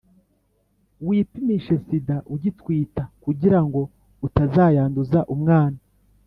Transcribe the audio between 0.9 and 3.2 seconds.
wipimishe sida ugitwita